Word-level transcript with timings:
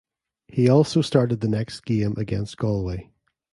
He 0.47 0.67
also 0.67 1.03
started 1.03 1.41
the 1.41 1.47
next 1.47 1.85
game 1.85 2.15
against 2.17 2.57
Galway. 2.57 3.11